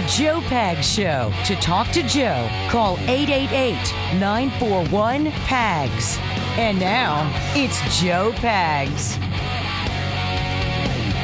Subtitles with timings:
[0.00, 1.30] The Joe Pags Show.
[1.44, 3.74] To talk to Joe, call 888
[4.18, 6.16] 941 PAGS.
[6.56, 9.18] And now, it's Joe Pags.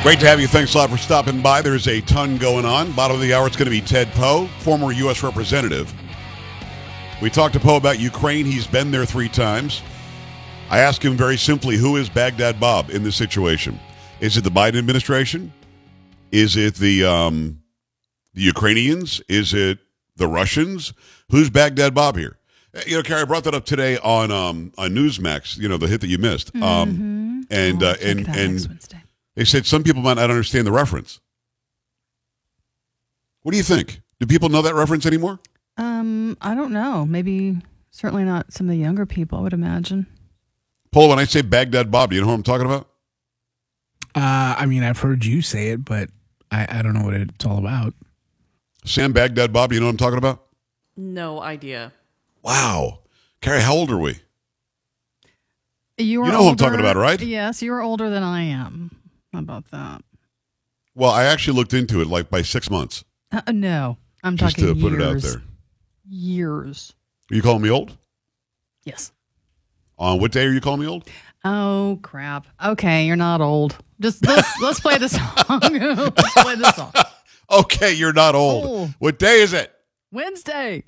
[0.03, 0.46] Great to have you.
[0.46, 1.62] Thanks a lot for stopping by.
[1.62, 2.93] There's a ton going on.
[2.93, 5.22] Bottom of the hour, it's going to be Ted Poe, former U.S.
[5.22, 5.95] representative.
[7.22, 8.45] We talked to Poe about Ukraine.
[8.45, 9.81] He's been there three times.
[10.68, 13.81] I asked him very simply, who is Baghdad Bob in this situation?
[14.21, 15.50] Is it the Biden administration?
[16.31, 17.63] Is it the um,
[18.36, 19.21] the Ukrainians?
[19.29, 19.79] Is it
[20.17, 20.93] the Russians?
[21.31, 22.36] Who's Baghdad Bob here?
[22.75, 25.59] Uh, You know, Carrie, I brought that up today on um, on Newsmax.
[25.59, 26.54] You know, the hit that you missed.
[26.57, 28.79] Um, and Oh, uh, and and
[29.35, 31.18] they said some people might not understand the reference.
[33.42, 34.00] What do you think?
[34.20, 35.41] Do people know that reference anymore?
[35.77, 37.05] Um, I don't know.
[37.06, 37.59] Maybe
[37.91, 39.39] certainly not some of the younger people.
[39.39, 40.06] I would imagine.
[40.92, 42.89] Paul, when I say Baghdad Bob, do you know who I'm talking about?
[44.14, 46.09] Uh, I mean, I've heard you say it, but
[46.51, 47.92] I, I don't know what it's all about.
[48.87, 50.47] Sam Baghdad Bob, you know what I'm talking about?
[50.97, 51.92] No idea.
[52.42, 53.01] Wow.
[53.41, 54.19] Carrie, how old are we?
[55.98, 57.20] You, were know who I'm talking about, right?
[57.20, 58.91] Yes, you're older than I am.
[59.33, 60.03] How about that?
[60.95, 64.75] Well, I actually looked into it like by six months, Uh, no, I'm just talking
[64.75, 65.23] to put it out years.
[65.25, 65.42] there.
[66.09, 66.95] Years.
[67.31, 67.97] Are you calling me old?
[68.84, 69.12] Yes.
[69.98, 71.09] On what day are you calling me old?
[71.45, 72.47] Oh crap.
[72.64, 73.77] Okay, you're not old.
[74.01, 75.25] Just let's let's play the song.
[75.48, 76.92] let's play the song.
[77.50, 78.64] Okay, you're not old.
[78.66, 78.94] Oh.
[78.98, 79.72] What day is it?
[80.11, 80.83] Wednesday.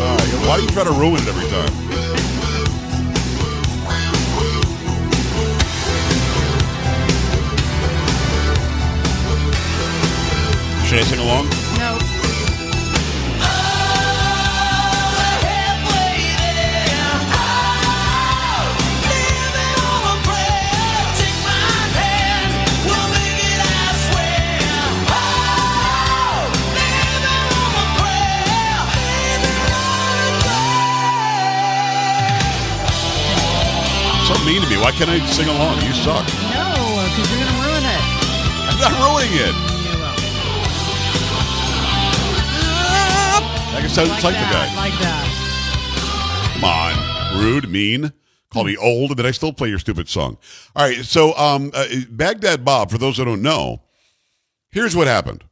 [0.00, 1.72] Right, why do you try to ruin it every time?
[10.86, 11.59] Should I sing along?
[34.40, 34.76] So mean to me.
[34.78, 35.82] Why can't I sing along?
[35.82, 36.24] You suck.
[36.24, 36.72] No,
[37.10, 38.02] because you're gonna ruin it.
[38.64, 39.54] I'm not ruining it.
[39.84, 40.16] You will.
[43.76, 44.48] I sound Like like, that.
[44.48, 44.76] the guy.
[44.76, 45.26] Like that.
[46.54, 48.12] Come on, rude, mean.
[48.50, 50.38] Call me old, and then I still play your stupid song.
[50.74, 52.90] All right, so um, uh, Baghdad Bob.
[52.90, 53.82] For those that don't know,
[54.70, 55.44] here's what happened.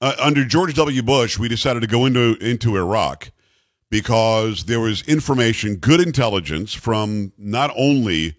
[0.00, 1.02] Uh, under George W.
[1.02, 3.32] Bush, we decided to go into into Iraq
[3.90, 8.36] because there was information, good intelligence from not only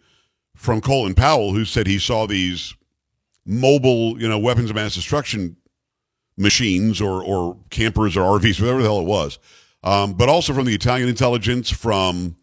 [0.55, 2.75] from Colin Powell, who said he saw these
[3.45, 5.55] mobile, you know, weapons of mass destruction
[6.37, 9.39] machines or or campers or RVs, whatever the hell it was,
[9.83, 12.35] um, but also from the Italian intelligence, from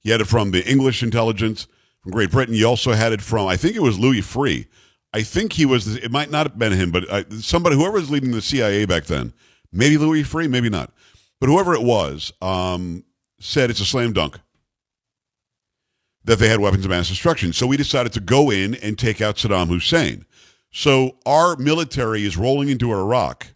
[0.00, 1.66] he had it from the English intelligence
[2.00, 2.54] from Great Britain.
[2.54, 4.66] You also had it from I think it was Louis Freeh.
[5.12, 5.96] I think he was.
[5.96, 9.04] It might not have been him, but uh, somebody, whoever was leading the CIA back
[9.04, 9.32] then,
[9.72, 10.92] maybe Louis Freeh, maybe not,
[11.44, 13.04] but whoever it was, um,
[13.38, 14.38] said it's a slam dunk
[16.24, 17.52] that they had weapons of mass destruction.
[17.52, 20.24] So we decided to go in and take out Saddam Hussein.
[20.70, 23.48] So our military is rolling into Iraq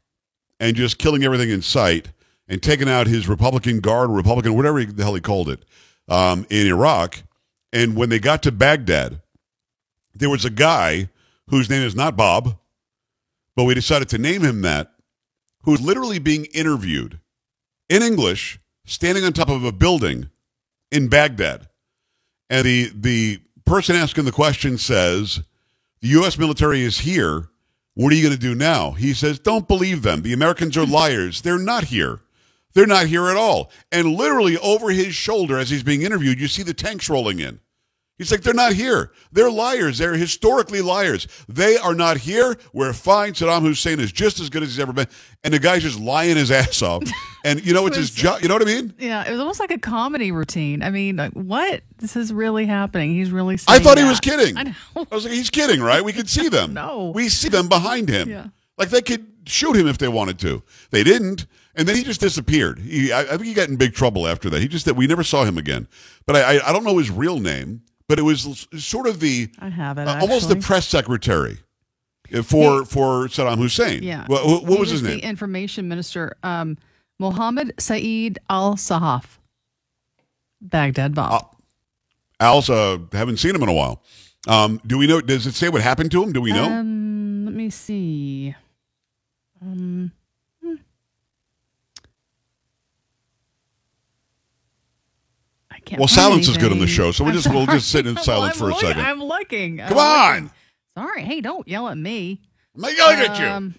[0.61, 2.13] and just killing everything in sight
[2.47, 5.65] and taking out his Republican Guard, Republican, whatever the hell he called it,
[6.09, 7.23] um, in Iraq.
[7.73, 9.23] And when they got to Baghdad,
[10.15, 11.09] there was a guy
[11.47, 12.59] whose name is not Bob,
[13.57, 14.93] but we decided to name him that,
[15.63, 17.19] who's literally being interviewed
[17.89, 20.31] in English, standing on top of a building
[20.91, 21.69] in Baghdad.
[22.51, 25.41] And the the person asking the question says,
[26.01, 26.39] "The U.S.
[26.39, 27.49] military is here.
[27.95, 30.23] What are you going to do now?" He says, "Don't believe them.
[30.23, 31.43] The Americans are liars.
[31.43, 32.21] They're not here.
[32.73, 36.49] They're not here at all." And literally over his shoulder, as he's being interviewed, you
[36.49, 37.61] see the tanks rolling in.
[38.19, 39.13] He's like, they're not here.
[39.31, 39.99] They're liars.
[39.99, 41.29] They're historically liars.
[41.49, 42.59] They are not here.
[42.73, 43.33] We're fine.
[43.33, 45.07] Saddam Hussein is just as good as he's ever been.
[45.45, 47.05] And the guy's just lying his ass off.
[47.45, 48.43] And you know, it's his job.
[48.43, 48.93] You know what I mean?
[48.99, 50.83] Yeah, it was almost like a comedy routine.
[50.83, 51.83] I mean, like, what?
[51.99, 53.13] This is really happening.
[53.13, 53.55] He's really.
[53.69, 54.57] I thought he was kidding.
[54.57, 54.75] I know.
[54.97, 56.05] I was like, he's kidding, right?
[56.05, 56.75] We could see them.
[56.75, 57.13] No.
[57.15, 58.29] We see them behind him.
[58.29, 58.49] Yeah.
[58.77, 60.63] Like they could shoot him if they wanted to.
[60.91, 61.47] They didn't.
[61.77, 62.81] And then he just disappeared.
[62.81, 64.61] He, I, I think he got in big trouble after that.
[64.61, 65.87] He just, we never saw him again.
[66.27, 69.49] But I, I, I don't know his real name, but it was sort of the,
[69.59, 70.09] I have it.
[70.09, 71.59] uh, almost the press secretary
[72.35, 74.03] uh, for, for Saddam Hussein.
[74.03, 74.25] Yeah.
[74.27, 75.19] What, what, what He was his name?
[75.19, 76.79] The information minister, um,
[77.19, 79.39] Mohammed Saeed Al Sahaf,
[80.61, 81.55] Baghdad Bob.
[82.41, 84.03] Al's, uh, haven't seen him in a while.
[84.47, 86.33] Um, do we know, does it say what happened to him?
[86.33, 86.65] Do we know?
[86.65, 88.55] Um, let me see.
[89.61, 90.13] Um,
[90.63, 90.75] hmm.
[95.71, 95.99] I can't.
[96.01, 98.17] Well, silence is good on the show, so we'll I'm just- we'll just sit in
[98.23, 99.05] silence I'm for a looking- second.
[99.05, 99.81] I'm looking.
[99.81, 100.45] I'm Come looking.
[100.47, 100.51] on.
[100.95, 101.23] Sorry.
[101.23, 102.41] Hey, don't yell at me.
[102.75, 103.47] I'm not yelling at you.
[103.47, 103.75] Um,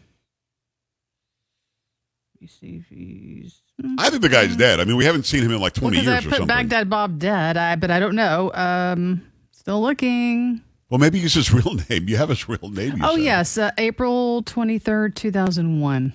[2.35, 3.61] let me see if he's.
[3.97, 4.79] I think the guy's dead.
[4.79, 6.47] I mean, we haven't seen him in like 20 Because years I or put something.
[6.47, 8.51] Baghdad Bob dead, I, but I don't know.
[8.53, 9.21] Um,
[9.51, 10.61] still looking.
[10.89, 12.09] Well, maybe it's his real name.
[12.09, 12.97] You have his real name.
[12.97, 13.23] you Oh said.
[13.23, 16.13] yes, uh, April twenty third, two thousand one.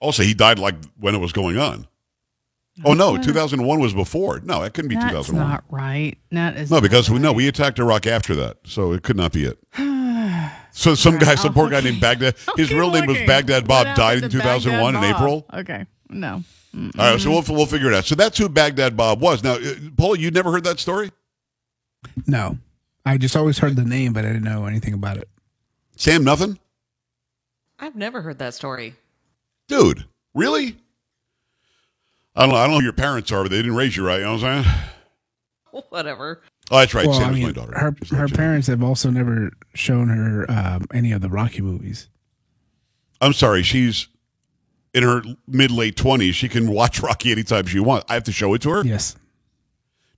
[0.00, 1.86] Also, he died like when it was going on.
[2.84, 4.40] Oh no, 2001 was before.
[4.40, 5.48] No, it couldn't be That's 2001.
[5.48, 6.16] not right.
[6.30, 9.16] That is No, because not we no, we attacked Iraq after that, so it could
[9.16, 9.58] not be it.
[10.72, 12.36] so some guy, some poor guy named Baghdad.
[12.56, 13.18] His Keep real name was.
[13.26, 13.86] Baghdad Bob.
[13.86, 15.46] What Died in 2001 in April.
[15.52, 16.42] Okay, no.
[16.74, 18.04] All right, so we'll we'll figure it out.
[18.04, 19.42] So that's who Baghdad Bob was.
[19.42, 21.10] Now, uh, Paula, you never heard that story?
[22.26, 22.58] No,
[23.04, 25.28] I just always heard the name, but I didn't know anything about it.
[25.96, 26.58] Sam, nothing,
[27.78, 28.94] I've never heard that story.
[29.68, 30.04] dude.
[30.32, 30.76] Really?
[32.36, 32.56] I don't know.
[32.56, 34.18] I don't know who your parents are, but they didn't raise you right.
[34.18, 34.74] You know what I'm saying?
[35.90, 36.42] Whatever.
[36.70, 37.06] Oh, that's right.
[37.06, 37.76] well, Sam I is mean, my daughter.
[37.78, 38.38] her Just her let you know.
[38.38, 42.08] parents have also never shown her um, any of the Rocky movies.
[43.20, 43.62] I'm sorry.
[43.62, 44.08] She's
[44.94, 46.36] in her mid late twenties.
[46.36, 48.06] She can watch Rocky anytime she wants.
[48.08, 48.84] I have to show it to her.
[48.84, 49.16] Yes,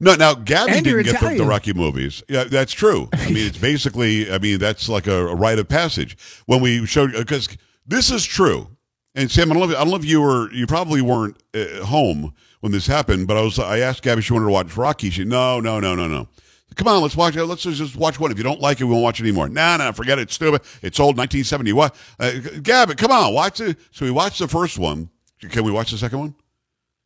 [0.01, 2.23] No, now Gabby And didn't get the, the Rocky movies.
[2.29, 3.09] Yeah, that's true.
[3.15, 4.31] I mean, it's basically.
[4.31, 6.17] I mean, that's like a, a rite of passage
[6.47, 7.49] when we showed because
[7.87, 8.69] this is true.
[9.15, 10.51] And Sam, I don't, know if, I don't know if you were.
[10.53, 13.59] You probably weren't uh, home when this happened, but I was.
[13.59, 15.11] I asked Gabby she wanted to watch Rocky.
[15.11, 16.29] She no, no, no, no, no.
[16.77, 17.45] Come on, let's watch it.
[17.45, 18.31] Let's just watch one.
[18.31, 19.49] If you don't like it, we won't watch it anymore.
[19.49, 20.23] No, no, forget it.
[20.23, 20.63] It's stupid.
[20.81, 21.73] It's old, 1970.
[21.75, 21.95] What?
[22.19, 22.33] Uh,
[22.63, 23.77] Gabby, come on, watch it.
[23.91, 25.11] So we watched the first one.
[25.41, 26.35] Can we watch the second one?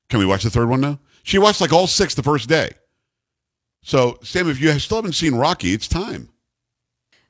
[0.09, 1.01] Can we watch the third one now?
[1.25, 2.71] She watched like all six the first day.
[3.83, 6.29] So, Sam, if you still haven't seen Rocky, it's time.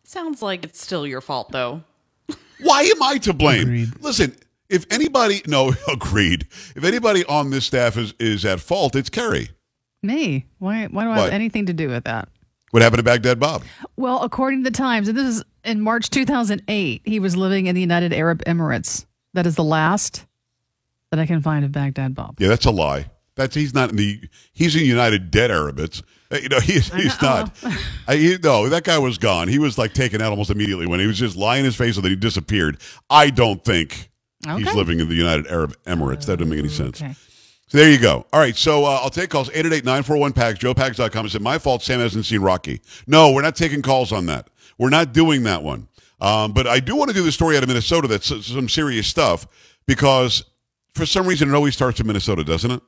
[0.04, 1.82] Sounds like it's still your fault, though.
[2.60, 3.62] Why am I to blame?
[3.62, 4.00] Agreed.
[4.00, 4.36] Listen,
[4.68, 6.46] if anybody, no, agreed.
[6.74, 9.50] If anybody on this staff is, is at fault, it's Carrie.
[10.02, 10.46] Me?
[10.58, 10.86] Why?
[10.86, 12.28] Why do I have anything to do with that?
[12.70, 13.62] What happened to Baghdad Bob?
[13.96, 17.74] Well, according to the Times, and this is in March 2008, he was living in
[17.74, 19.06] the United Arab Emirates.
[19.34, 20.26] That is the last
[21.10, 22.36] that I can find of Baghdad Bob.
[22.40, 23.10] Yeah, that's a lie.
[23.36, 24.20] That's he's not in the
[24.52, 26.02] he's in United Dead Arabics.
[26.30, 27.56] Uh, You know, he's he's not.
[28.08, 29.48] I, he, no, that guy was gone.
[29.48, 32.04] He was like taken out almost immediately when he was just lying his face and
[32.04, 32.78] then he disappeared.
[33.10, 34.10] I don't think
[34.58, 36.26] he's living in the United Arab Emirates.
[36.26, 37.02] That doesn't make any sense.
[37.02, 37.14] Okay.
[37.68, 38.24] So there you go.
[38.32, 38.54] All right.
[38.54, 41.24] So uh, I'll take calls 888-941-PAGS, joepags.com.
[41.24, 42.80] and said, my fault, Sam hasn't seen Rocky.
[43.06, 44.48] No, we're not taking calls on that.
[44.78, 45.88] We're not doing that one.
[46.20, 49.06] Um, but I do want to do the story out of Minnesota that's some serious
[49.06, 49.46] stuff
[49.86, 50.44] because
[50.94, 52.82] for some reason it always starts in Minnesota, doesn't it?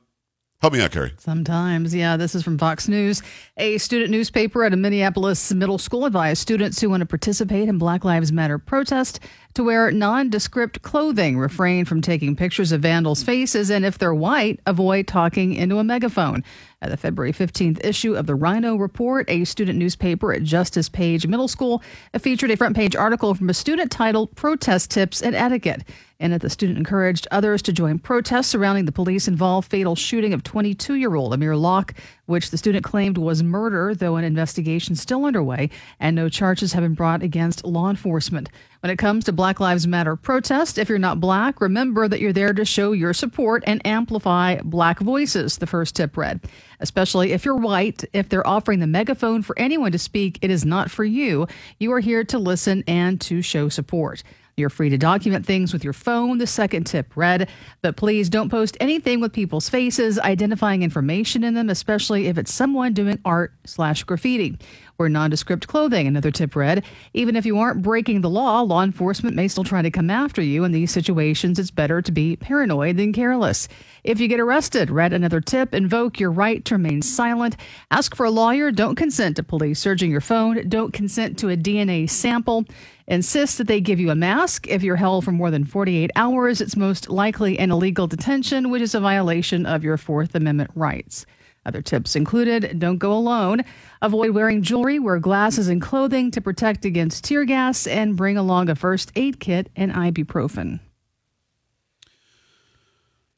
[0.61, 1.13] Help me out, Carrie.
[1.17, 2.17] Sometimes, yeah.
[2.17, 3.23] This is from Fox News.
[3.55, 7.77] A student newspaper at a Minneapolis middle school advised students who want to participate in
[7.77, 9.21] Black Lives Matter protest
[9.53, 14.59] to wear nondescript clothing, refrain from taking pictures of vandals' faces, and if they're white,
[14.65, 16.43] avoid talking into a megaphone.
[16.81, 21.27] At the February 15th issue of the Rhino Report, a student newspaper at Justice Page
[21.27, 21.83] Middle School,
[22.13, 25.83] it featured a front page article from a student titled Protest Tips and Etiquette.
[26.19, 30.33] In it, the student encouraged others to join protests surrounding the police involved fatal shooting
[30.33, 31.93] of 22 year old Amir Locke,
[32.27, 36.71] which the student claimed was murder, though an investigation is still underway and no charges
[36.71, 38.49] have been brought against law enforcement.
[38.81, 42.31] When it comes to Black Lives Matter protest, if you're not black, remember that you're
[42.31, 46.39] there to show your support and amplify black voices, the first tip read.
[46.79, 50.63] Especially if you're white, if they're offering the megaphone for anyone to speak, it is
[50.63, 51.45] not for you.
[51.77, 54.23] You are here to listen and to show support.
[54.55, 56.37] You're free to document things with your phone.
[56.37, 57.49] The second tip read,
[57.81, 62.53] but please don't post anything with people's faces, identifying information in them, especially if it's
[62.53, 64.57] someone doing art slash graffiti.
[64.99, 66.83] Wear nondescript clothing, another tip read.
[67.13, 70.41] Even if you aren't breaking the law, law enforcement may still try to come after
[70.41, 70.65] you.
[70.65, 73.69] In these situations, it's better to be paranoid than careless.
[74.03, 77.55] If you get arrested, read another tip, invoke your right to remain silent.
[77.89, 78.71] Ask for a lawyer.
[78.71, 80.67] Don't consent to police searching your phone.
[80.67, 82.65] Don't consent to a DNA sample.
[83.07, 84.67] Insist that they give you a mask.
[84.67, 88.81] If you're held for more than 48 hours, it's most likely an illegal detention, which
[88.81, 91.25] is a violation of your Fourth Amendment rights.
[91.65, 93.63] Other tips included don't go alone,
[94.01, 98.69] avoid wearing jewelry, wear glasses and clothing to protect against tear gas, and bring along
[98.69, 100.79] a first aid kit and ibuprofen.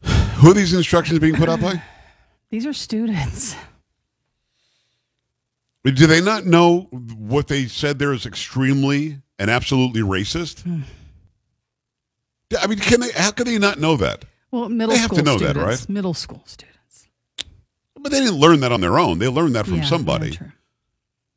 [0.03, 1.81] Who are these instructions being put out by?
[2.49, 3.55] These are students.
[5.83, 6.81] Do they not know
[7.17, 10.61] what they said there is extremely and absolutely racist?
[10.61, 10.81] Hmm.
[12.59, 13.11] I mean, can they?
[13.11, 14.25] How can they not know that?
[14.51, 15.81] Well, middle They have to school know that, students.
[15.81, 15.89] right?
[15.89, 16.70] Middle school students.
[18.01, 19.19] But they didn't learn that on their own.
[19.19, 20.31] They learned that from Yeah, somebody.
[20.31, 20.47] yeah.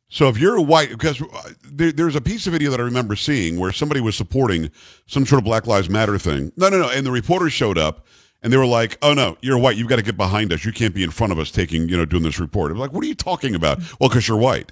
[0.09, 2.85] So if you're a white, because uh, there, there's a piece of video that I
[2.85, 4.71] remember seeing where somebody was supporting
[5.07, 6.53] some sort of Black Lives Matter thing.
[6.57, 6.89] No, no, no.
[6.91, 8.07] And the reporters showed up
[8.43, 9.77] and they were like, "Oh no, you're white.
[9.77, 10.65] You've got to get behind us.
[10.65, 12.93] You can't be in front of us taking, you know, doing this report." I'm like,
[12.93, 14.71] "What are you talking about?" Well, because you're white.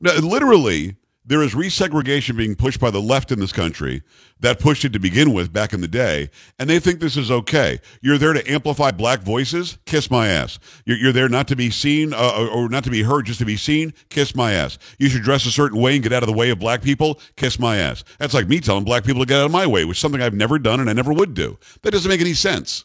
[0.00, 0.96] No, literally,
[1.28, 4.02] There is resegregation being pushed by the left in this country
[4.38, 6.30] that pushed it to begin with back in the day,
[6.60, 7.80] and they think this is okay.
[8.00, 9.78] You're there to amplify black voices?
[9.86, 10.60] Kiss my ass.
[10.84, 13.44] You're, you're there not to be seen uh, or- not to be heard, just to
[13.44, 13.92] be seen?
[14.08, 14.78] Kiss my ass.
[14.98, 17.18] You should dress a certain way and get out of the way of black people?
[17.34, 18.04] Kiss my ass.
[18.18, 20.22] That's like me telling black people to get out of my way, which is something
[20.22, 21.58] I've never done and I never would do.
[21.82, 22.84] That doesn't make any sense.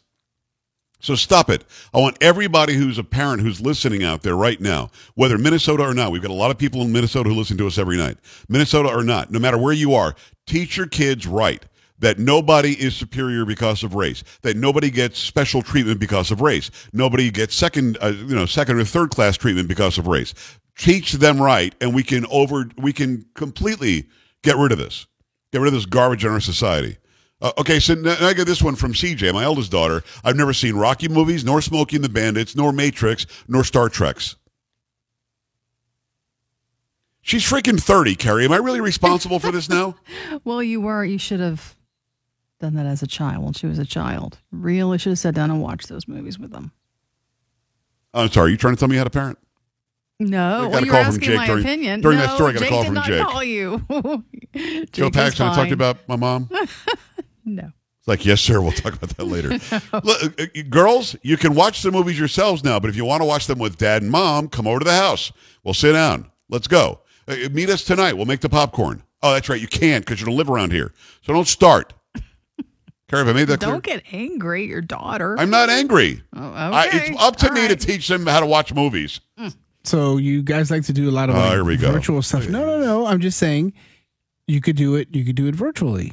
[1.02, 1.64] So stop it.
[1.92, 5.94] I want everybody who's a parent who's listening out there right now, whether Minnesota or
[5.94, 8.18] not, we've got a lot of people in Minnesota who listen to us every night.
[8.48, 10.14] Minnesota or not, no matter where you are,
[10.46, 11.66] teach your kids right
[11.98, 16.70] that nobody is superior because of race, that nobody gets special treatment because of race,
[16.92, 20.34] nobody gets second, uh, you know, second or third class treatment because of race.
[20.78, 24.08] Teach them right, and we can over, we can completely
[24.42, 25.06] get rid of this,
[25.52, 26.96] get rid of this garbage in our society.
[27.42, 30.04] Uh, okay, so now I got this one from CJ, my eldest daughter.
[30.22, 34.36] I've never seen Rocky movies, nor Smokey and the Bandits, nor Matrix, nor Star Treks.
[37.20, 38.44] She's freaking 30, Carrie.
[38.44, 39.96] Am I really responsible for this now?
[40.44, 41.04] Well, you were.
[41.04, 41.76] You should have
[42.60, 43.44] done that as a child.
[43.44, 46.52] When she was a child, really should have sat down and watched those movies with
[46.52, 46.72] them.
[48.14, 49.38] I'm sorry, you trying to tell me how to parent?
[50.20, 52.00] No, I got well, a call from asking Jake my during- opinion.
[52.00, 53.22] during no, that story, I got a Jake call did from not Jake.
[53.22, 53.84] Call you.
[54.92, 56.48] Joe Jake Pax, is I talk to you about my mom?
[57.44, 57.70] No.
[57.98, 58.60] It's like, yes, sir.
[58.60, 59.48] We'll talk about that later.
[60.02, 63.20] Look, uh, uh, girls, you can watch the movies yourselves now, but if you want
[63.22, 65.30] to watch them with dad and mom, come over to the house.
[65.62, 66.30] We'll sit down.
[66.48, 67.00] Let's go.
[67.28, 68.14] Uh, meet us tonight.
[68.14, 69.02] We'll make the popcorn.
[69.22, 69.60] Oh, that's right.
[69.60, 70.92] You can't because you don't live around here.
[71.24, 71.92] So don't start.
[73.08, 73.98] Carrie, have I made that clear Don't clear?
[73.98, 75.38] get angry at your daughter.
[75.38, 76.22] I'm not angry.
[76.34, 76.98] oh, I, okay.
[77.12, 79.20] it's up to All me to teach them how to watch movies.
[79.84, 81.92] So you guys like to do a lot of Oh, like, here we go.
[81.92, 82.48] virtual stuff.
[82.48, 83.06] No, no, no.
[83.06, 83.72] I'm just saying
[84.46, 85.08] you could do it.
[85.12, 86.12] You could do it virtually.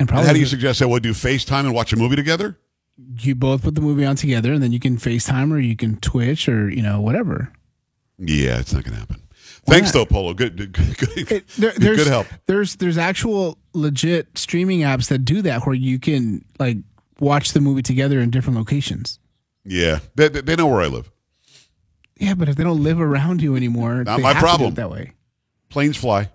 [0.00, 2.58] And And how do you suggest that we'll do FaceTime and watch a movie together?
[3.20, 5.96] you both put the movie on together, and then you can FaceTime or you can
[6.00, 7.50] Twitch or you know whatever.
[8.18, 9.22] Yeah, it's not going to happen.
[9.64, 10.00] Why Thanks, not?
[10.00, 10.34] though, Polo.
[10.34, 12.26] Good, good, good, It, there, good help.
[12.46, 16.76] there's there's actual legit streaming apps that do that where you can like
[17.20, 19.18] watch the movie together in different locations.
[19.64, 21.10] Yeah, they, they know where I live.
[22.18, 24.46] Yeah, but if they don't live around you anymore, Not they my have to do
[24.46, 24.72] problem.
[24.72, 25.12] it that way.
[25.70, 26.30] Planes fly.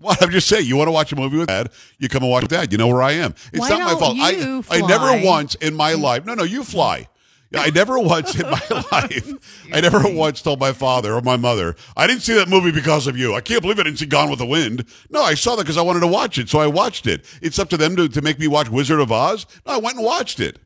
[0.00, 2.30] What I'm just saying, you want to watch a movie with dad, you come and
[2.30, 2.72] watch with dad.
[2.72, 3.34] You know where I am.
[3.52, 4.18] It's Why not my don't fault.
[4.18, 5.22] I you I never fly?
[5.22, 6.24] once in my life.
[6.24, 7.06] No, no, you fly.
[7.52, 11.74] I never once in my life, I never once told my father or my mother,
[11.96, 13.34] I didn't see that movie because of you.
[13.34, 14.84] I can't believe I didn't see Gone with the Wind.
[15.10, 17.24] No, I saw that because I wanted to watch it, so I watched it.
[17.42, 19.46] It's up to them to, to make me watch Wizard of Oz.
[19.66, 20.60] No, I went and watched it.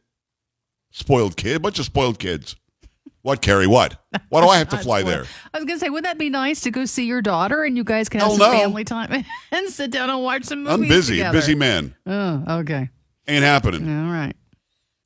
[0.90, 2.54] Spoiled kid, bunch of spoiled kids.
[3.24, 3.66] What, Carrie?
[3.66, 3.96] What?
[4.28, 5.14] Why do I have to fly spoiled.
[5.14, 5.24] there?
[5.54, 7.82] I was gonna say, wouldn't that be nice to go see your daughter and you
[7.82, 8.58] guys can have Hell some no.
[8.58, 11.38] family time and sit down and watch some movies I'm busy, together?
[11.38, 11.94] busy man.
[12.04, 12.90] Oh, okay.
[13.26, 13.88] Ain't happening.
[13.88, 14.36] All right.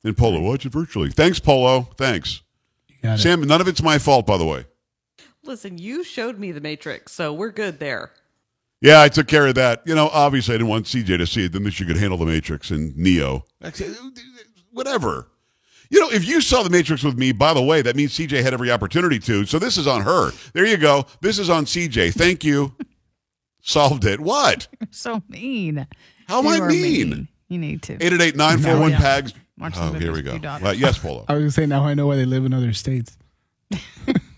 [0.03, 1.11] And Polo, watch it virtually.
[1.11, 1.87] Thanks, Polo.
[1.95, 2.41] Thanks.
[2.89, 3.21] You got it.
[3.21, 4.65] Sam, none of it's my fault, by the way.
[5.45, 8.11] Listen, you showed me the Matrix, so we're good there.
[8.81, 9.81] Yeah, I took care of that.
[9.85, 11.53] You know, obviously I didn't want CJ to see it.
[11.53, 13.45] Then she could handle the Matrix and Neo.
[14.71, 15.28] Whatever.
[15.91, 18.43] You know, if you saw the Matrix with me, by the way, that means CJ
[18.43, 19.45] had every opportunity to.
[19.45, 20.31] So this is on her.
[20.53, 21.05] There you go.
[21.21, 22.13] This is on CJ.
[22.13, 22.73] Thank you.
[23.61, 24.19] Solved it.
[24.19, 24.67] What?
[24.79, 25.87] You're so mean.
[26.27, 27.27] How am You I are mean?
[27.47, 27.97] You need to.
[27.97, 28.97] 888-941 Yeah.
[28.99, 29.33] PAGS.
[29.57, 30.39] Watch the Oh, here we go.
[30.61, 31.25] Well, yes, Polo.
[31.27, 33.17] I was gonna say now I know why they live in other states.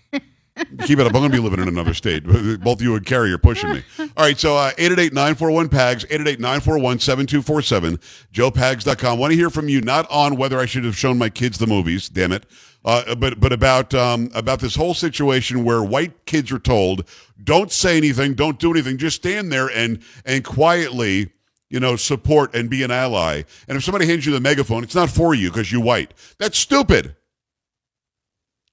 [0.84, 1.14] Keep it up.
[1.14, 2.24] I'm going to be living in another state.
[2.60, 3.82] Both you and Carrie are pushing me.
[3.98, 7.98] All right, so uh, 888-941-PAGS, 888-941-7247,
[8.32, 9.18] joepags.com.
[9.18, 11.66] want to hear from you, not on whether I should have shown my kids the
[11.66, 12.44] movies, damn it,
[12.84, 17.08] uh, but but about um, about this whole situation where white kids are told,
[17.42, 21.30] don't say anything, don't do anything, just stand there and and quietly
[21.72, 23.42] you know, support and be an ally.
[23.66, 26.12] And if somebody hands you the megaphone, it's not for you because you're white.
[26.38, 27.16] That's stupid.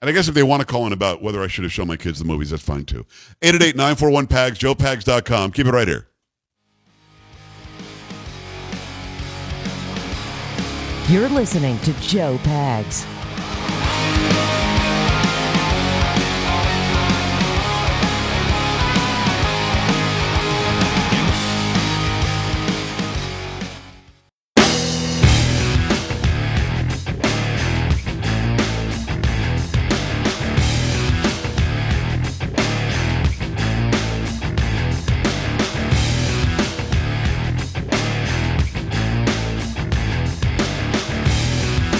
[0.01, 1.87] And I guess if they want to call in about whether I should have shown
[1.87, 3.05] my kids the movies, that's fine too.
[3.41, 5.51] 888-941-PAGS, joepags.com.
[5.51, 6.07] Keep it right here.
[11.09, 13.05] You're listening to Joe Pags.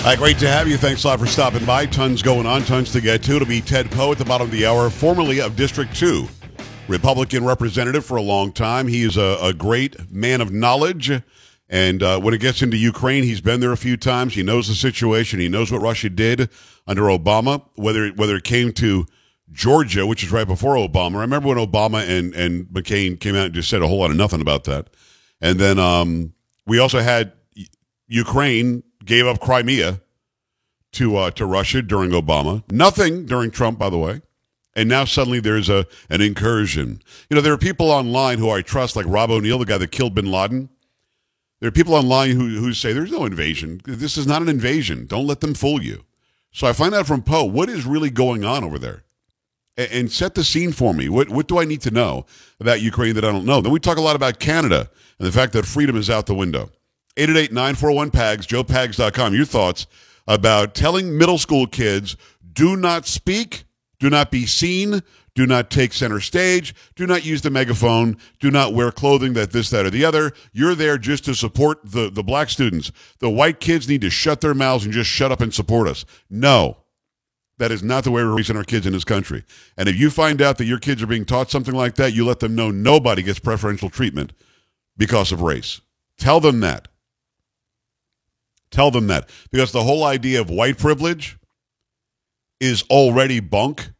[0.09, 0.75] Right, great to have you.
[0.75, 1.85] Thanks a lot for stopping by.
[1.85, 3.35] Tons going on, tons to get to.
[3.35, 6.27] It'll be Ted Poe at the bottom of the hour, formerly of District 2,
[6.87, 8.87] Republican representative for a long time.
[8.87, 11.11] He is a, a great man of knowledge.
[11.69, 14.33] And uh, when it gets into Ukraine, he's been there a few times.
[14.33, 15.39] He knows the situation.
[15.39, 16.49] He knows what Russia did
[16.87, 19.05] under Obama, whether it, whether it came to
[19.51, 21.17] Georgia, which is right before Obama.
[21.17, 24.09] I remember when Obama and, and McCain came out and just said a whole lot
[24.09, 24.87] of nothing about that.
[25.39, 26.33] And then um,
[26.65, 27.31] we also had
[28.07, 30.01] Ukraine gave up Crimea
[30.93, 32.63] to uh, to Russia during Obama.
[32.71, 34.21] Nothing during Trump, by the way.
[34.75, 37.01] And now suddenly there's a an incursion.
[37.29, 39.91] You know, there are people online who I trust, like Rob O'Neill, the guy that
[39.91, 40.69] killed Bin Laden.
[41.59, 43.81] There are people online who who say there's no invasion.
[43.85, 45.05] This is not an invasion.
[45.05, 46.05] Don't let them fool you.
[46.51, 49.03] So I find out from Poe what is really going on over there,
[49.77, 51.09] and, and set the scene for me.
[51.09, 52.25] What what do I need to know
[52.59, 53.61] about Ukraine that I don't know?
[53.61, 56.35] Then we talk a lot about Canada and the fact that freedom is out the
[56.35, 56.71] window.
[57.19, 59.33] 888-941-PAGS, joepags.com.
[59.33, 59.87] Your thoughts
[60.27, 62.15] about telling middle school kids
[62.53, 63.65] do not speak,
[63.99, 65.01] do not be seen,
[65.39, 69.51] do not take center stage, do not use the megaphone, do not wear clothing that
[69.51, 70.33] this, that, or the other.
[70.51, 72.91] You're there just to support the, the black students.
[73.19, 76.03] The white kids need to shut their mouths and just shut up and support us.
[76.29, 76.75] No.
[77.57, 79.45] That is not the way we're raising our kids in this country.
[79.77, 82.25] And if you find out that your kids are being taught something like that, you
[82.25, 84.33] let them know nobody gets preferential treatment
[84.97, 85.79] because of race.
[86.17, 86.88] Tell them that.
[88.71, 89.29] Tell them that.
[89.51, 91.37] Because the whole idea of white privilege
[92.59, 93.91] is already bunk.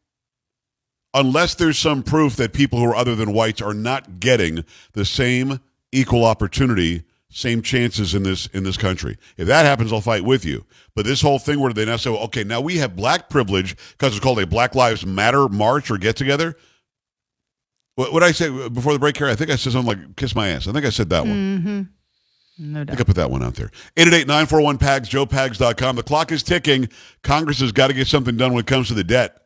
[1.14, 5.06] Unless there's some proof that people who are other than whites are not getting the
[5.06, 5.60] same
[5.92, 9.18] equal opportunity same chances in this in this country.
[9.38, 10.66] If that happens i'll fight with you.
[10.96, 14.16] But this whole thing where they now say okay now we have black privilege because
[14.16, 16.56] it's called a black lives matter march or get together.
[17.96, 20.36] What would i say before the break here i think i said something like kiss
[20.36, 20.68] my ass.
[20.68, 21.36] I think i said that one.
[21.36, 21.82] Mm-hmm.
[22.60, 22.98] No I doubt.
[22.98, 23.72] think I put that one out there.
[23.96, 25.96] 888-941-PAGS, joepags.com.
[25.96, 26.90] The clock is ticking.
[27.24, 29.38] Congress has got to get something done when it comes to the debt.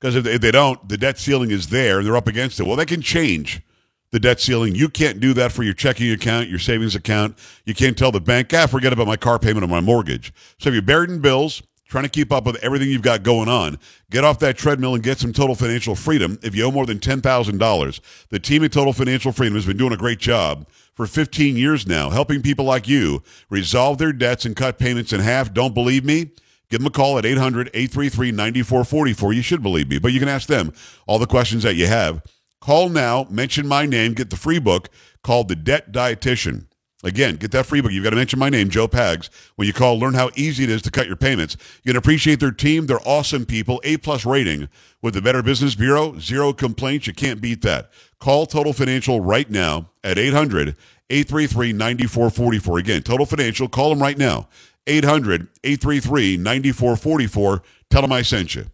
[0.00, 2.58] Because if they, if they don't, the debt ceiling is there and they're up against
[2.58, 2.66] it.
[2.66, 3.62] Well, they can change
[4.10, 4.74] the debt ceiling.
[4.74, 7.38] You can't do that for your checking account, your savings account.
[7.64, 10.32] You can't tell the bank, ah, forget about my car payment or my mortgage.
[10.58, 13.50] So if you're buried in bills, trying to keep up with everything you've got going
[13.50, 13.78] on,
[14.10, 16.38] get off that treadmill and get some total financial freedom.
[16.42, 18.00] If you owe more than $10,000,
[18.30, 21.86] the team at Total Financial Freedom has been doing a great job for 15 years
[21.86, 25.52] now, helping people like you resolve their debts and cut payments in half.
[25.52, 26.30] Don't believe me?
[26.70, 29.32] Give them a call at 800 833 9444.
[29.34, 30.72] You should believe me, but you can ask them
[31.06, 32.22] all the questions that you have.
[32.62, 34.88] Call now, mention my name, get the free book
[35.22, 36.68] called The Debt Dietitian.
[37.04, 37.90] Again, get that free book.
[37.90, 39.28] You've got to mention my name, Joe Pags.
[39.56, 41.56] When you call, learn how easy it is to cut your payments.
[41.82, 42.86] You can appreciate their team.
[42.86, 43.80] They're awesome people.
[43.82, 44.68] A plus rating
[45.00, 46.18] with the Better Business Bureau.
[46.18, 47.06] Zero complaints.
[47.06, 47.90] You can't beat that.
[48.20, 50.76] Call Total Financial right now at 800
[51.10, 52.78] 833 9444.
[52.78, 53.68] Again, Total Financial.
[53.68, 54.48] Call them right now.
[54.86, 57.62] 800 833 9444.
[57.90, 58.66] Tell them I sent you.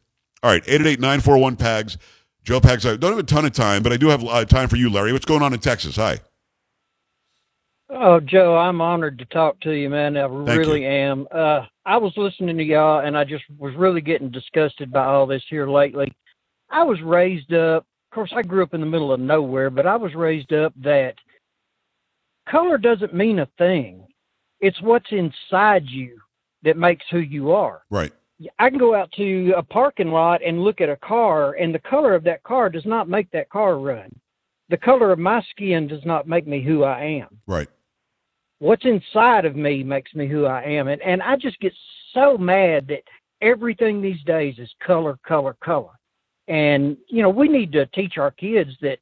[0.43, 1.99] All right, 888 941 PAGS.
[2.45, 2.91] Joe Pags.
[2.91, 4.91] I don't have a ton of time, but I do have uh, time for you,
[4.91, 5.13] Larry.
[5.13, 5.97] What's going on in Texas?
[5.97, 6.19] Hi.
[7.91, 10.17] Oh, Joe, I'm honored to talk to you, man.
[10.17, 11.27] I Thank really am.
[11.33, 15.27] Uh, I was listening to y'all, and I just was really getting disgusted by all
[15.27, 16.13] this here lately.
[16.71, 17.87] I was raised up.
[18.11, 20.75] Of course, I grew up in the middle of nowhere, but I was raised up
[20.83, 21.15] that
[22.51, 24.07] color doesn't mean a thing.
[24.61, 26.19] It's what's inside you
[26.65, 27.83] that makes who you are.
[27.91, 28.13] Right.
[28.59, 31.81] I can go out to a parking lot and look at a car, and the
[31.81, 34.11] color of that car does not make that car run.
[34.69, 37.69] The color of my skin does not make me who I am Right.
[38.59, 40.89] What's inside of me makes me who I am.
[40.89, 41.73] And, and I just get
[42.13, 43.03] so mad that
[43.41, 45.93] everything these days is color, color, color.
[46.49, 48.99] And, you know, we need to teach our kids that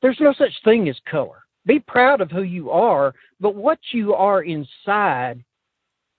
[0.00, 1.42] there's no such thing as color.
[1.64, 5.42] Be proud of who you are, but what you are inside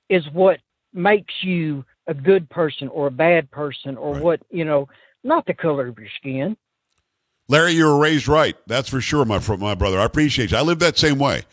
[0.10, 0.60] is what
[0.94, 4.24] makes you a good person or a bad person or Right.
[4.24, 4.88] what, you know,
[5.24, 6.58] not the color of your skin.
[7.50, 8.56] Larry, you were raised right.
[8.68, 10.00] That's for sure, my my brother.
[10.00, 10.58] I appreciate you.
[10.58, 11.44] I live that same way.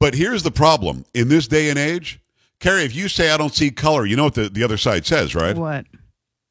[0.00, 2.20] But here's the problem in this day and age,
[2.60, 2.84] Carrie.
[2.84, 5.34] If you say I don't see color, you know what the, the other side says,
[5.34, 5.56] right?
[5.56, 5.86] What?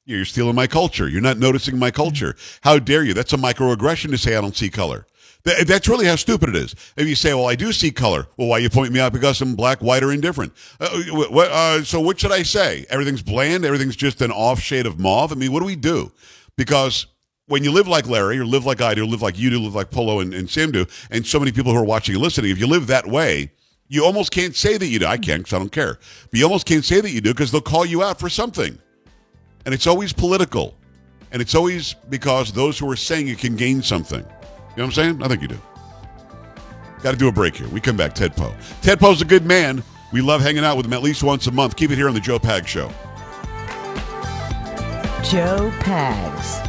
[0.06, 1.08] You're stealing my culture.
[1.10, 2.36] You're not noticing my culture.
[2.62, 3.14] How dare you?
[3.14, 5.06] That's a microaggression to say I don't see color.
[5.44, 6.76] Th- that's really how stupid it is.
[6.96, 9.42] If you say, "Well, I do see color," well, why you point me out because
[9.42, 10.54] I'm black, white, or indifferent?
[10.80, 12.86] Uh, what, uh, so what should I say?
[12.90, 13.66] Everything's bland.
[13.66, 15.32] Everything's just an off shade of mauve.
[15.32, 16.12] I mean, what do we do?
[16.56, 17.06] Because
[17.48, 19.76] when you live like Larry, or live like I do, live like you do, live
[19.76, 22.52] like Polo and, and Sam do, and so many people who are watching and listening,
[22.52, 23.52] if you live that way,
[23.88, 25.06] you almost can't say that you do.
[25.06, 25.98] I can't because I don't care.
[26.30, 28.78] But you almost can't say that you do because they'll call you out for something.
[29.66, 30.76] And it's always political.
[31.32, 34.20] And it's always because those who are saying it can gain something.
[34.20, 34.34] You know
[34.76, 35.24] what I'm saying?
[35.24, 35.60] I think you do.
[37.02, 37.68] Got to do a break here.
[37.70, 38.14] We come back.
[38.14, 38.54] Ted Poe.
[38.82, 39.84] Ted Poe's a good man.
[40.12, 41.76] We love hanging out with him at least once a month.
[41.78, 42.90] Keep it here on the Joe Pag Show.
[45.24, 46.67] Joe Pags.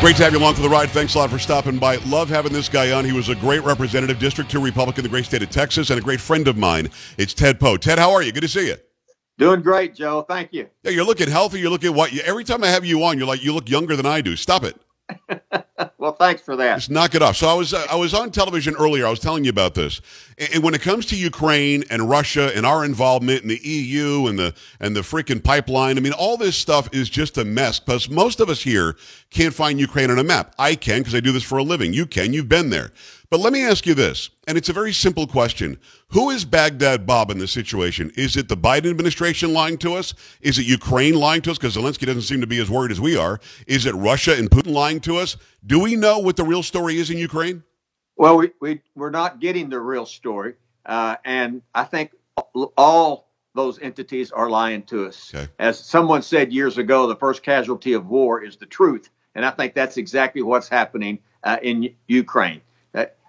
[0.00, 0.88] Great to have you along for the ride.
[0.88, 1.96] Thanks a lot for stopping by.
[2.06, 3.04] Love having this guy on.
[3.04, 6.02] He was a great representative, District 2 Republican, the great state of Texas, and a
[6.02, 6.88] great friend of mine.
[7.18, 7.76] It's Ted Poe.
[7.76, 8.32] Ted, how are you?
[8.32, 8.76] Good to see you.
[9.36, 10.22] Doing great, Joe.
[10.22, 10.70] Thank you.
[10.84, 11.60] Yeah, you're looking healthy.
[11.60, 12.16] You're looking what?
[12.20, 14.36] Every time I have you on, you're like, you look younger than I do.
[14.36, 14.74] Stop it.
[16.00, 16.76] Well, thanks for that.
[16.76, 17.36] Just knock it off.
[17.36, 19.06] So I was uh, I was on television earlier.
[19.06, 20.00] I was telling you about this.
[20.38, 24.38] And, when it comes to Ukraine and Russia and our involvement in the EU and
[24.38, 27.78] the and the freaking pipeline, I mean, all this stuff is just a mess.
[27.78, 28.96] Because most of us here
[29.28, 30.54] can't find Ukraine on a map.
[30.58, 31.92] I can because I do this for a living.
[31.92, 32.32] You can.
[32.32, 32.92] You've been there.
[33.28, 35.78] But let me ask you this, and it's a very simple question.
[36.12, 38.10] Who is Baghdad Bob in this situation?
[38.16, 40.12] Is it the Biden administration lying to us?
[40.40, 41.58] Is it Ukraine lying to us?
[41.58, 43.38] Because Zelensky doesn't seem to be as worried as we are.
[43.68, 45.36] Is it Russia and Putin lying to us?
[45.64, 47.62] Do we know what the real story is in Ukraine?
[48.16, 50.54] Well, we, we, we're not getting the real story.
[50.84, 52.10] Uh, and I think
[52.76, 55.32] all those entities are lying to us.
[55.32, 55.48] Okay.
[55.60, 59.10] As someone said years ago, the first casualty of war is the truth.
[59.36, 62.62] And I think that's exactly what's happening uh, in Ukraine.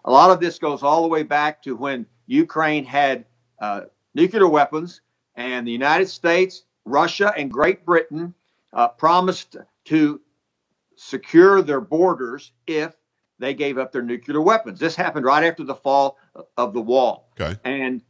[0.05, 3.25] A lot of this goes all the way back to when Ukraine had
[3.59, 3.81] uh,
[4.13, 5.01] nuclear weapons,
[5.35, 8.33] and the United States, Russia, and Great Britain
[8.73, 10.21] uh, promised to
[10.95, 12.95] secure their borders if
[13.39, 14.79] they gave up their nuclear weapons.
[14.79, 16.17] This happened right after the fall
[16.57, 17.29] of the wall.
[17.39, 17.59] Okay.
[17.63, 18.01] And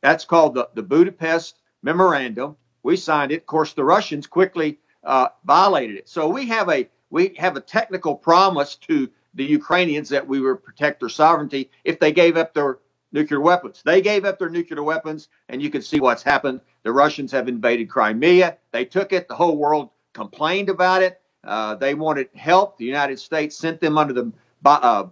[0.00, 2.56] that's called the, the Budapest Memorandum.
[2.82, 3.36] We signed it.
[3.42, 6.08] Of course, the Russians quickly uh, violated it.
[6.08, 10.62] So we have a we have a technical promise to the Ukrainians that we would
[10.62, 12.78] protect their sovereignty if they gave up their
[13.12, 13.82] nuclear weapons.
[13.84, 16.60] They gave up their nuclear weapons, and you can see what's happened.
[16.82, 18.56] The Russians have invaded Crimea.
[18.72, 19.28] They took it.
[19.28, 21.20] The whole world complained about it.
[21.44, 22.78] Uh, they wanted help.
[22.78, 24.32] The United States sent them under the
[24.64, 25.06] uh,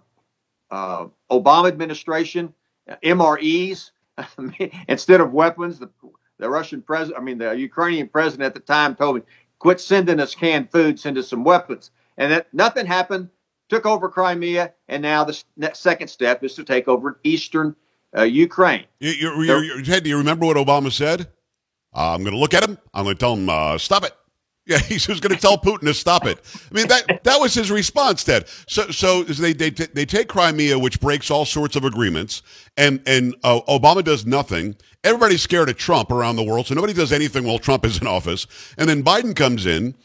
[0.71, 2.53] uh, Obama administration
[3.03, 3.91] MREs
[4.87, 5.79] instead of weapons.
[5.79, 5.89] The,
[6.37, 9.21] the Russian president, I mean, the Ukrainian president at the time told me,
[9.59, 11.91] quit sending us canned food, send us some weapons.
[12.17, 13.29] And that nothing happened.
[13.69, 15.41] Took over Crimea, and now the
[15.73, 17.75] second step is to take over eastern
[18.17, 18.85] uh, Ukraine.
[18.99, 21.27] You, you, you, you, Ted, do you remember what Obama said?
[21.95, 22.77] Uh, I'm going to look at him.
[22.93, 24.13] I'm going to tell him, uh, stop it.
[24.65, 26.37] Yeah, he's going to tell Putin to stop it.
[26.69, 28.47] I mean that that was his response, Ted.
[28.67, 32.43] So so they they they take Crimea, which breaks all sorts of agreements,
[32.77, 34.75] and and uh, Obama does nothing.
[35.03, 38.05] Everybody's scared of Trump around the world, so nobody does anything while Trump is in
[38.05, 38.45] office.
[38.77, 39.95] And then Biden comes in.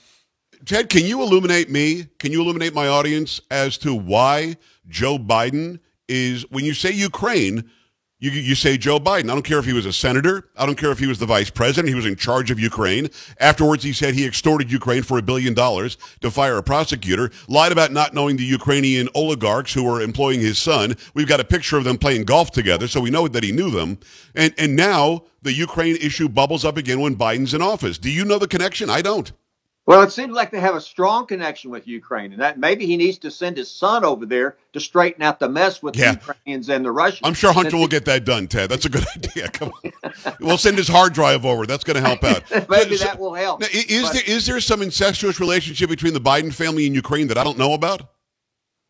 [0.65, 2.07] Ted, can you illuminate me?
[2.19, 4.57] Can you illuminate my audience as to why
[4.89, 7.71] Joe Biden is when you say Ukraine?
[8.19, 9.25] You, you say Joe Biden.
[9.25, 10.49] I don't care if he was a senator.
[10.57, 11.89] I don't care if he was the vice president.
[11.89, 13.11] He was in charge of Ukraine.
[13.41, 17.73] Afterwards, he said he extorted Ukraine for a billion dollars to fire a prosecutor, lied
[17.73, 20.95] about not knowing the Ukrainian oligarchs who were employing his son.
[21.13, 23.71] We've got a picture of them playing golf together, so we know that he knew
[23.71, 23.99] them.
[24.35, 27.99] And, and now the Ukraine issue bubbles up again when Biden's in office.
[27.99, 28.89] Do you know the connection?
[28.89, 29.31] I don't.
[29.87, 32.97] Well, it seems like they have a strong connection with Ukraine, and that maybe he
[32.97, 36.13] needs to send his son over there to straighten out the mess with Yeah.
[36.13, 37.21] the Ukrainians and the Russians.
[37.25, 38.71] I'm sure Hunter will get that done, Ted.
[38.71, 39.49] That's a good idea.
[39.49, 39.93] Come on.
[40.41, 41.67] We'll send his hard drive over.
[41.67, 42.43] That's going to help out.
[42.71, 43.61] maybe So- that will help.
[43.61, 47.27] Now, is But- there is there some incestuous relationship between the Biden family and Ukraine
[47.29, 48.09] that I don't know about?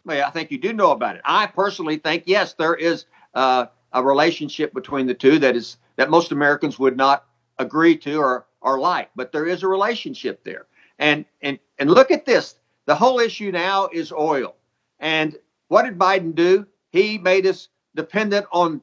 [0.04, 1.22] Well, I think you do know about it.
[1.24, 6.08] I personally think yes, there is uh, a relationship between the two that is that
[6.08, 7.24] most Americans would not
[7.58, 10.66] agree to or or like, but there is a relationship there.
[10.98, 12.56] And and and look at this.
[12.86, 14.54] The whole issue now is oil.
[15.00, 15.36] And
[15.68, 16.66] what did Biden do?
[16.90, 18.82] He made us dependent on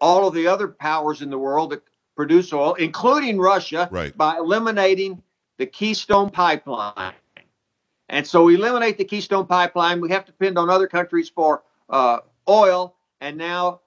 [0.00, 1.82] all of the other powers in the world that
[2.16, 4.16] produce oil, including Russia, Right.
[4.16, 5.22] by eliminating
[5.58, 7.14] the Keystone Pipeline.
[8.08, 10.00] And so we eliminate the Keystone Pipeline.
[10.00, 12.94] We have to depend on other countries for uh, oil.
[13.20, 13.80] And now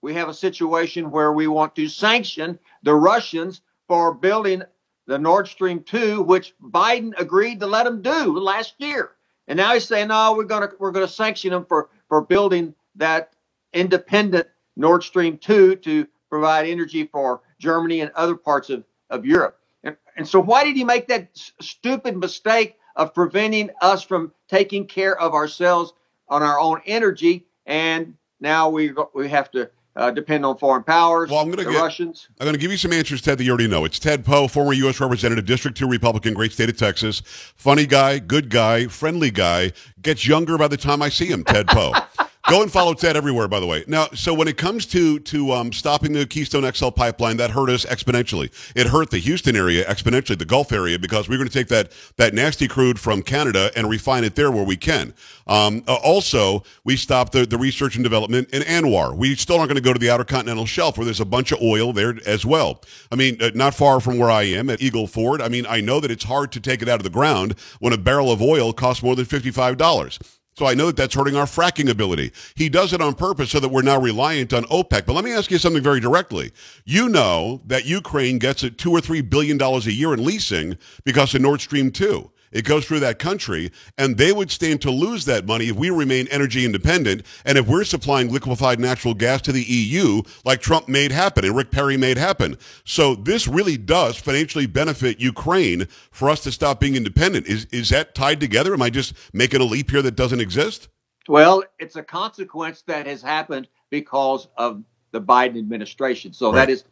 [0.00, 4.62] we have a situation where we want to sanction the Russians for building
[5.08, 9.12] the Nord Stream 2, which Biden agreed to let them do last year.
[9.48, 12.20] And now he's saying, no, we're going to we're going to sanction them for, for
[12.20, 13.32] building that
[13.72, 19.58] independent Nord Stream 2 to provide energy for Germany and other parts of, of Europe.
[19.82, 24.32] And, and so why did he make that s- stupid mistake of preventing us from
[24.46, 25.94] taking care of ourselves
[26.28, 27.46] on our own energy?
[27.64, 31.74] And now we we have to uh, depend on foreign powers, Well, I'm gonna get-
[31.80, 32.28] Russians.
[32.40, 33.84] I'm going to give you some answers, Ted, that you already know.
[33.84, 35.00] It's Ted Poe, former U.S.
[35.00, 37.20] Representative, District 2 Republican, great state of Texas.
[37.56, 39.72] Funny guy, good guy, friendly guy.
[40.02, 41.92] Gets younger by the time I see him, Ted Poe.
[42.48, 43.84] Go and follow Ted everywhere, by the way.
[43.86, 47.68] Now, so when it comes to to um, stopping the Keystone XL pipeline, that hurt
[47.68, 48.50] us exponentially.
[48.74, 51.92] It hurt the Houston area exponentially, the Gulf area, because we're going to take that
[52.16, 55.12] that nasty crude from Canada and refine it there where we can.
[55.46, 59.14] Um, uh, also, we stopped the, the research and development in ANWR.
[59.14, 61.52] We still aren't going to go to the outer continental shelf where there's a bunch
[61.52, 62.82] of oil there as well.
[63.12, 65.42] I mean, uh, not far from where I am at Eagle Ford.
[65.42, 67.92] I mean, I know that it's hard to take it out of the ground when
[67.92, 70.18] a barrel of oil costs more than fifty five dollars.
[70.58, 72.32] So I know that that's hurting our fracking ability.
[72.56, 75.06] He does it on purpose so that we're now reliant on OPEC.
[75.06, 76.50] But let me ask you something very directly.
[76.84, 80.76] You know that Ukraine gets a two or three billion dollars a year in leasing
[81.04, 82.28] because of Nord Stream 2.
[82.52, 85.90] It goes through that country, and they would stand to lose that money if we
[85.90, 90.88] remain energy independent and if we're supplying liquefied natural gas to the EU, like Trump
[90.88, 92.56] made happen and Rick Perry made happen.
[92.84, 97.46] So this really does financially benefit Ukraine for us to stop being independent.
[97.46, 98.72] Is is that tied together?
[98.72, 100.88] Am I just making a leap here that doesn't exist?
[101.28, 106.32] Well, it's a consequence that has happened because of the Biden administration.
[106.32, 106.66] So right.
[106.66, 106.84] that is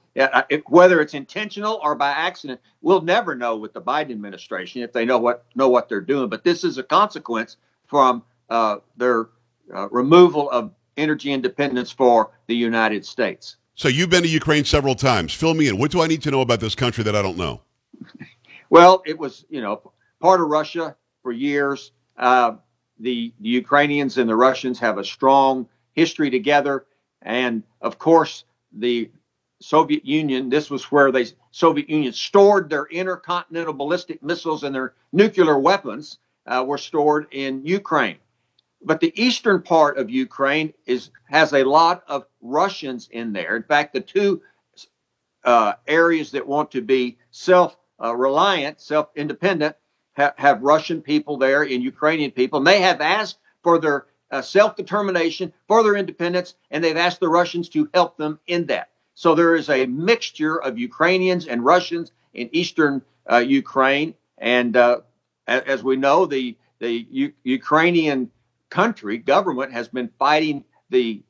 [0.67, 5.05] whether it's intentional or by accident, we'll never know with the Biden administration if they
[5.05, 6.29] know what know what they're doing.
[6.29, 9.29] But this is a consequence from uh, their
[9.75, 13.57] uh, removal of energy independence for the United States.
[13.75, 15.35] So you've been to Ukraine several times.
[15.35, 15.79] Fill me in.
[15.79, 17.61] What do I need to know about this country that I don't know?
[18.71, 21.93] well, it was you know part of Russia for years.
[22.17, 22.57] Uh,
[22.99, 26.87] the, the Ukrainians and the Russians have a strong history together,
[27.23, 29.11] and of course the
[29.61, 34.95] Soviet Union, this was where the Soviet Union stored their intercontinental ballistic missiles and their
[35.13, 38.19] nuclear weapons uh, were stored in Ukraine.
[38.83, 43.57] But the eastern part of Ukraine is has a lot of Russians in there.
[43.57, 44.43] In fact, the two
[45.43, 49.75] uh, areas that want to be self-reliant, self-independent,
[50.17, 54.43] ha- have Russian people there and Ukrainian people, and they have asked for their uh,
[54.43, 58.91] self-determination, for their independence, and they've asked the Russians to help them in that.
[59.15, 64.15] So there is a mixture of Ukrainians and Russians in eastern uh, Ukraine.
[64.39, 65.01] And uh,
[65.47, 68.31] as we know, the, the U- Ukrainian
[68.69, 71.23] country government has been fighting the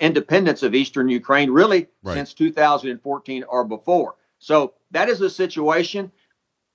[0.00, 2.14] independence of eastern Ukraine really right.
[2.14, 4.14] since 2014 or before.
[4.38, 6.12] So that is a situation.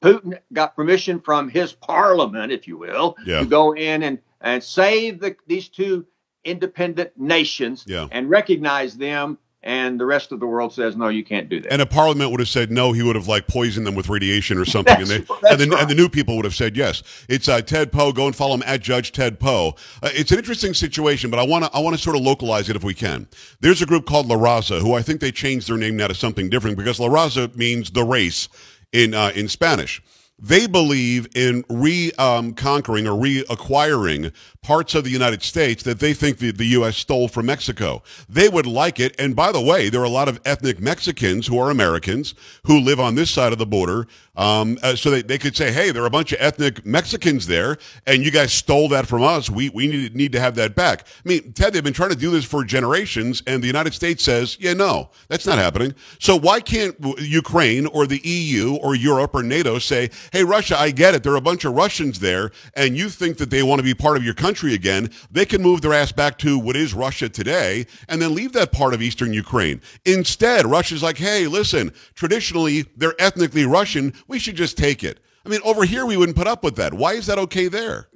[0.02, 3.40] Putin got permission from his parliament, if you will, yeah.
[3.40, 6.06] to go in and, and save the, these two
[6.44, 8.08] independent nations yeah.
[8.12, 11.72] and recognize them and the rest of the world says no you can't do that
[11.72, 14.58] and a parliament would have said no he would have like poisoned them with radiation
[14.58, 15.16] or something and, they,
[15.50, 15.82] and, the, right.
[15.82, 18.56] and, the, new people would have said yes it's uh, ted poe go and follow
[18.56, 21.80] him at judge ted poe uh, it's an interesting situation but i want to i
[21.80, 23.26] want to sort of localize it if we can
[23.62, 26.16] there's a group called la raza who i think they changed their name now to
[26.16, 28.50] something different because la raza means the race
[28.92, 30.02] in uh, in spanish
[30.44, 36.38] they believe in re-conquering um, or reacquiring parts of the United States that they think
[36.38, 36.98] the, the U.S.
[36.98, 38.04] stole from Mexico.
[38.28, 39.16] They would like it.
[39.18, 42.80] And by the way, there are a lot of ethnic Mexicans who are Americans who
[42.80, 44.06] live on this side of the border.
[44.36, 47.46] Um, uh, so they, they could say, hey, there are a bunch of ethnic Mexicans
[47.46, 47.78] there,
[48.08, 49.50] and you guys stole that from us.
[49.50, 51.08] We, we need, need to have that back.
[51.24, 54.24] I mean, Ted, they've been trying to do this for generations, and the United States
[54.24, 55.94] says, yeah, no, that's not happening.
[56.20, 60.92] So why can't Ukraine or the EU or Europe or NATO say, hey, Russia, I
[60.92, 61.24] get it.
[61.24, 63.94] There are a bunch of Russians there, and you think that they want to be
[63.94, 64.74] part of your country?
[64.74, 68.54] again, they can move their ass back to what is Russia today and then leave
[68.54, 69.82] that part of eastern Ukraine.
[70.06, 74.14] Instead, Russia's like, hey, listen, traditionally they're ethnically Russian.
[74.28, 75.20] We should just take it.
[75.46, 76.94] I mean, over here, we wouldn't put up with that.
[76.94, 78.08] Why is that okay there?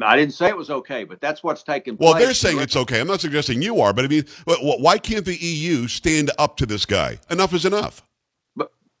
[0.00, 2.12] I didn't say it was okay, but that's what's taking place.
[2.12, 3.00] Well, they're saying it's okay.
[3.00, 6.66] I'm not suggesting you are, but I mean, why can't the EU stand up to
[6.66, 7.18] this guy?
[7.28, 8.02] Enough is enough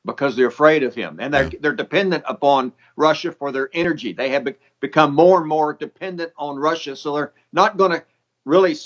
[0.04, 1.58] because they're afraid of him and they're, yeah.
[1.60, 4.12] they're dependent upon Russia for their energy.
[4.12, 6.96] They have be- become more and more dependent on Russia.
[6.96, 8.04] So they're not going to
[8.44, 8.76] really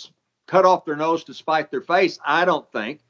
[0.46, 3.00] cut off their nose to spite their face, I don't think,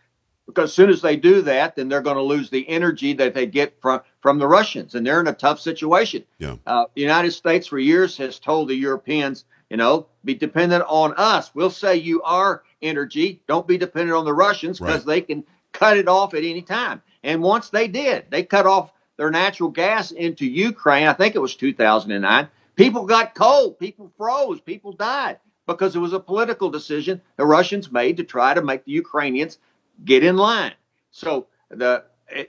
[0.46, 3.34] because as soon as they do that, then they're going to lose the energy that
[3.34, 4.94] they get from, from the Russians.
[4.94, 6.24] And they're in a tough situation.
[6.38, 6.56] Yeah.
[6.66, 11.14] Uh, the United States for years has told the Europeans, you know, be dependent on
[11.16, 11.54] us.
[11.54, 13.40] We'll say you are energy.
[13.48, 15.06] Don't be dependent on the Russians because right.
[15.06, 17.02] they can cut it off at any time.
[17.22, 21.06] And once they did, they cut off their natural gas into Ukraine.
[21.06, 22.48] I think it was 2009.
[22.76, 23.78] People got cold.
[23.78, 24.60] People froze.
[24.60, 28.84] People died because it was a political decision the Russians made to try to make
[28.84, 29.58] the Ukrainians
[30.04, 30.72] get in line.
[31.10, 32.04] So the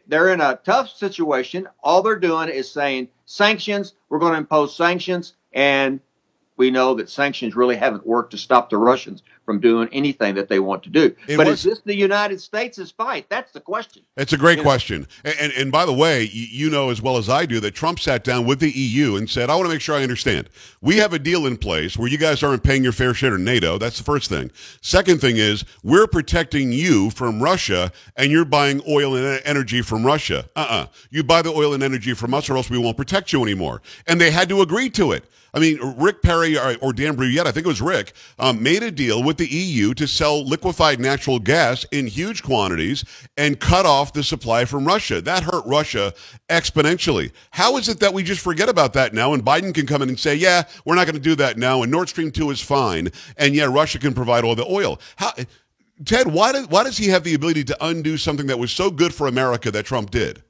[0.07, 1.67] they're in a tough situation.
[1.83, 3.93] All they're doing is saying sanctions.
[4.09, 5.99] We're going to impose sanctions, and
[6.57, 10.49] we know that sanctions really haven't worked to stop the Russians from doing anything that
[10.49, 11.15] they want to do.
[11.27, 13.25] It but was- is this the United States' fight?
[13.29, 14.01] That's the question.
[14.17, 14.63] It's a great Yeah.
[14.63, 15.07] question.
[15.23, 17.99] And, and, and by the way, you know as well as I do that Trump
[17.99, 20.49] sat down with the EU and said, I want to make sure I understand.
[20.81, 23.37] We have a deal in place where you guys aren't paying your fair share to
[23.41, 23.77] NATO.
[23.77, 24.51] That's the first thing.
[24.81, 30.05] Second thing is, we're protecting you from Russia and you're buying oil and energy from
[30.05, 30.45] Russia.
[30.55, 33.31] Uh uh You buy the oil and energy from us or else we won't protect
[33.33, 33.81] you anymore.
[34.07, 35.25] And they had to agree to it.
[35.55, 38.83] I mean, Rick Perry or, or Dan Brouillette, I think it was Rick, um, made
[38.83, 43.05] a deal with the EU to sell liquefied natural gas in huge quantities
[43.37, 45.21] and cut off the supply from Russia.
[45.21, 46.13] That hurt Russia
[46.49, 47.31] exponentially.
[47.51, 50.09] How is it that we just forget about that now and Biden can come in
[50.09, 52.59] and say, yeah, we're not going to do that now and Nord Stream 2 is
[52.59, 54.99] fine and yeah, Russia can provide all the oil?
[55.15, 55.31] How,
[56.05, 59.13] Ted, why, why does he have the ability to undo something that was so good
[59.13, 60.43] for America that Trump did?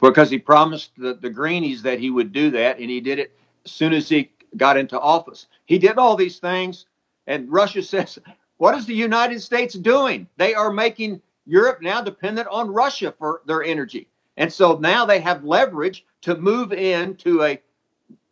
[0.00, 3.36] because he promised the, the Greenies that he would do that, and he did it
[3.64, 5.46] soon as he got into office.
[5.66, 6.86] He did all these things,
[7.26, 8.18] and Russia says,
[8.58, 10.26] What is the United States doing?
[10.36, 14.08] They are making Europe now dependent on Russia for their energy.
[14.36, 17.60] And so now they have leverage to move into a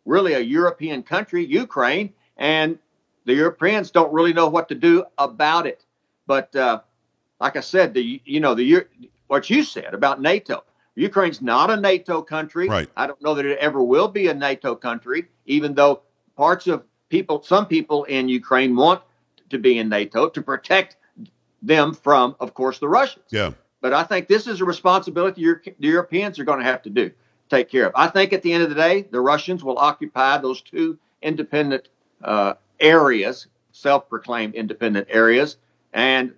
[0.05, 2.79] really a European country, Ukraine, and
[3.25, 5.85] the Europeans don't really know what to do about it.
[6.25, 6.81] But uh,
[7.39, 8.85] like I said, the you know the
[9.27, 10.63] what you said about NATO.
[10.95, 12.67] Ukraine's not a NATO country.
[12.67, 12.89] Right.
[12.97, 16.01] I don't know that it ever will be a NATO country, even though
[16.35, 19.01] parts of people, some people in Ukraine want
[19.49, 20.97] to be in NATO to protect
[21.61, 23.25] them from, of course, the Russians.
[23.29, 23.51] Yeah.
[23.81, 27.11] But I think this is a responsibility the Europeans are going to have to do,
[27.49, 27.93] take care of.
[27.95, 31.87] I think at the end of the day, the Russians will occupy those two independent
[32.23, 35.57] uh, areas, self-proclaimed independent areas,
[35.93, 36.33] and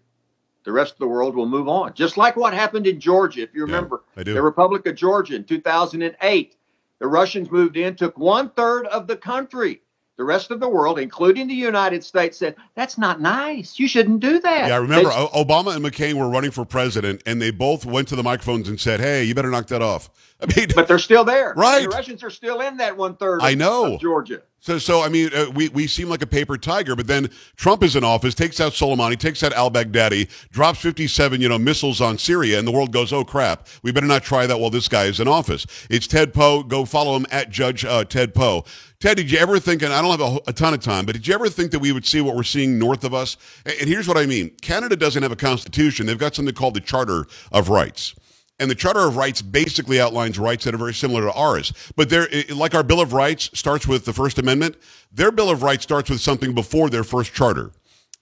[0.63, 1.93] the rest of the world will move on.
[1.93, 4.33] Just like what happened in Georgia, if you remember, I do.
[4.33, 6.55] the Republic of Georgia in 2008.
[6.99, 9.81] The Russians moved in, took one third of the country.
[10.21, 13.79] The rest of the world, including the United States, said, That's not nice.
[13.79, 14.67] You shouldn't do that.
[14.67, 18.07] Yeah, I remember They- Obama and McCain were running for president, and they both went
[18.09, 20.99] to the microphones and said, "Hey, you better knock that off." I mean, but they're
[20.99, 21.55] still there.
[21.57, 21.83] Right.
[21.83, 23.39] The Russians are still in that one third.
[23.41, 23.95] I know.
[23.95, 24.43] Of Georgia.
[24.59, 27.81] so so I mean, uh, we we seem like a paper tiger, but then Trump
[27.81, 31.99] is in office, takes out Soleimani, takes out Al Baghdadi, drops fifty-seven, you know, missiles
[31.99, 34.87] on Syria, and the world goes, "Oh crap, we better not try that while this
[34.87, 36.61] guy is in office." It's Ted Poe.
[36.61, 38.65] Go follow him at Judge uh, Ted Poe.
[39.01, 41.13] Ted, did you ever think, and I don't have a, a ton of time, but
[41.13, 43.35] did you ever think that we would see what we're seeing north of us?
[43.65, 46.75] And, and here's what I mean: Canada doesn't have a constitution; they've got something called
[46.75, 48.13] the Charter of Rights.
[48.59, 51.73] And the Charter of Rights basically outlines rights that are very similar to ours.
[51.95, 54.77] But they're like our Bill of Rights starts with the First Amendment.
[55.11, 57.71] Their Bill of Rights starts with something before their first charter.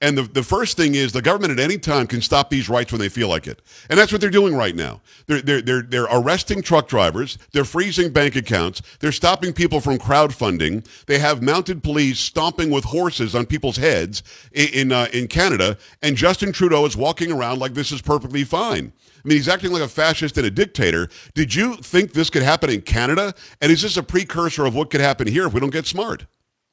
[0.02, 2.92] And the, the first thing is the government at any time can stop these rights
[2.92, 3.62] when they feel like it.
[3.90, 5.02] And that's what they're doing right now.
[5.28, 7.38] They're, they're, they're, they're arresting truck drivers.
[7.52, 8.82] They're freezing bank accounts.
[9.00, 10.88] They're stopping people from crowdfunding.
[11.06, 15.78] They have mounted police stomping with horses on people's heads in, in, uh, in Canada.
[16.02, 18.94] And Justin Trudeau is walking around like this is perfectly fine.
[19.18, 21.10] I mean, he's acting like a fascist and a dictator.
[21.34, 23.34] Did you think this could happen in Canada?
[23.60, 26.26] And is this a precursor of what could happen here if we don't get smart?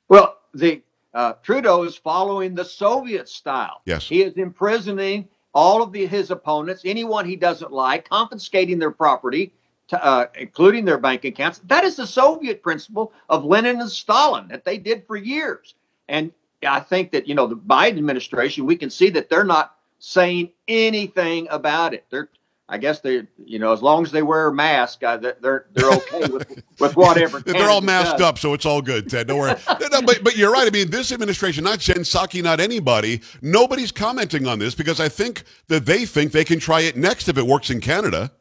[0.09, 0.81] Well, the
[1.16, 3.81] uh, Trudeau is following the Soviet style.
[3.87, 4.07] Yes.
[4.07, 9.55] He is imprisoning all of the, his opponents, anyone he doesn't like, confiscating their property,
[9.88, 11.62] to, uh, including their bank accounts.
[11.64, 15.74] That is the Soviet principle of Lenin and Stalin that they did for years.
[16.07, 16.33] And
[16.66, 20.50] I think that you know the Biden administration, we can see that they're not saying
[20.68, 22.05] anything about it.
[22.11, 22.29] They're
[22.68, 26.26] I guess they, you know, as long as they wear a mask, they're they're okay
[26.26, 27.38] with with whatever.
[27.46, 28.26] They're all masked does.
[28.26, 29.29] up, so it's all good, Ted.
[29.29, 29.55] Don't worry.
[29.81, 30.66] No, no, but, but you're right.
[30.66, 35.09] I mean, this administration, not Jen Psaki, not anybody, nobody's commenting on this because I
[35.09, 38.33] think that they think they can try it next if it works in Canada.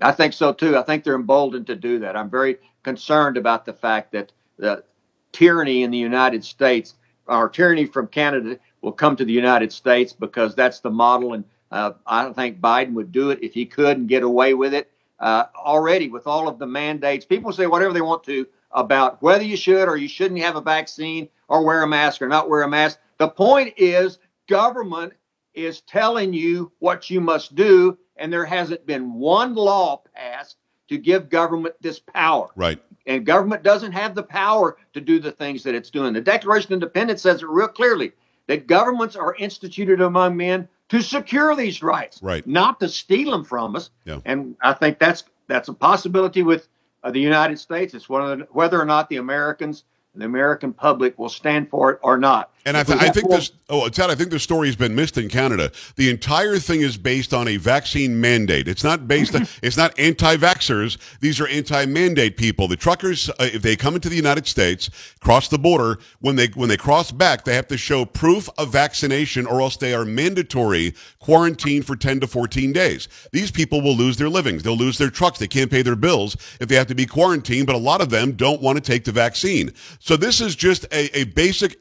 [0.00, 0.76] I think so too.
[0.76, 2.16] I think they're emboldened to do that.
[2.16, 4.84] I'm very concerned about the fact that the
[5.32, 6.94] tyranny in the United States,
[7.26, 11.34] or tyranny from Canada, will come to the United States because that's the model.
[11.34, 14.54] And uh, I don't think Biden would do it if he could and get away
[14.54, 14.90] with it.
[15.18, 19.44] Uh, already, with all of the mandates, people say whatever they want to about whether
[19.44, 22.62] you should or you shouldn't have a vaccine or wear a mask or not wear
[22.62, 22.98] a mask.
[23.18, 25.14] The point is, government
[25.54, 30.56] is telling you what you must do, and there hasn't been one law passed
[30.88, 32.50] to give government this power.
[32.54, 32.80] Right.
[33.06, 36.12] And government doesn't have the power to do the things that it's doing.
[36.12, 38.12] The Declaration of Independence says it real clearly
[38.46, 42.46] that governments are instituted among men to secure these rights, Right.
[42.46, 43.90] not to steal them from us.
[44.04, 44.20] Yeah.
[44.24, 46.68] And I think that's that's a possibility with
[47.04, 47.94] uh, the United States.
[47.94, 51.98] It's whether whether or not the Americans and the American public will stand for it
[52.02, 52.50] or not.
[52.66, 55.16] And I, th- I think this, oh, Ted, I think the story has been missed
[55.18, 55.70] in Canada.
[55.94, 58.66] The entire thing is based on a vaccine mandate.
[58.66, 60.98] It's not based, on, it's not anti-vaxxers.
[61.20, 62.66] These are anti-mandate people.
[62.66, 64.90] The truckers, uh, if they come into the United States,
[65.20, 68.72] cross the border, when they, when they cross back, they have to show proof of
[68.72, 73.08] vaccination or else they are mandatory quarantine for 10 to 14 days.
[73.30, 74.64] These people will lose their livings.
[74.64, 75.38] They'll lose their trucks.
[75.38, 78.10] They can't pay their bills if they have to be quarantined, but a lot of
[78.10, 79.72] them don't want to take the vaccine.
[80.00, 81.78] So this is just a, a basic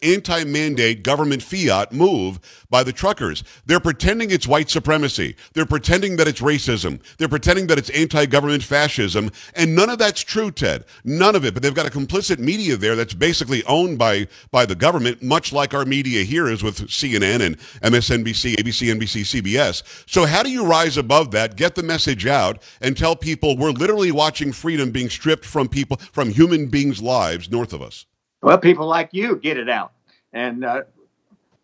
[0.76, 3.44] anti-mandate government fiat move by the truckers.
[3.66, 5.36] They're pretending it's white supremacy.
[5.54, 7.00] They're pretending that it's racism.
[7.18, 9.32] They're pretending that it's anti-government fascism.
[9.56, 10.86] And none of that's true, Ted.
[11.04, 11.54] None of it.
[11.54, 15.54] But they've got a complicit media there that's basically owned by, by the government, much
[15.54, 19.84] like our media here is with CNN and MSNBC, ABC, NBC, CBS.
[20.08, 23.72] So how do you rise above that, get the message out, and tell people we're
[23.72, 28.06] literally watching freedom being stripped from people, from human beings' lives north of us?
[28.42, 29.95] Well, people like you get it out.
[30.36, 30.84] And uh,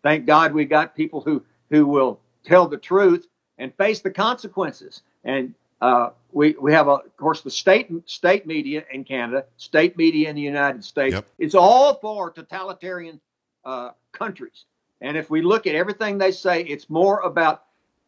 [0.02, 5.02] thank God we got people who, who will tell the truth and face the consequences.
[5.22, 9.96] And uh, we, we have, a, of course, the state state media in Canada, state
[9.96, 11.14] media in the United States.
[11.14, 11.26] Yep.
[11.38, 13.20] It's all for totalitarian
[13.64, 14.64] uh, countries.
[15.02, 17.64] And if we look at everything they say, it's more about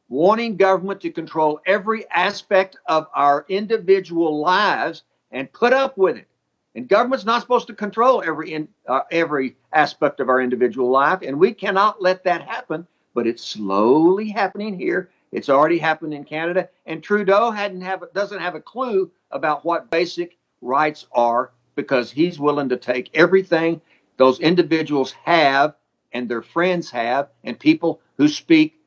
[0.08, 6.28] wanting government to control every aspect of our individual lives and put up with it.
[6.74, 11.20] And government's not supposed to control every in, uh, every aspect of our individual life,
[11.22, 12.86] and we cannot let that happen.
[13.14, 15.10] But it's slowly happening here.
[15.30, 19.90] It's already happened in Canada, and Trudeau hadn't have doesn't have a clue about what
[19.90, 23.80] basic rights are because he's willing to take everything
[24.16, 25.74] those individuals have
[26.12, 28.80] and their friends have, and people who speak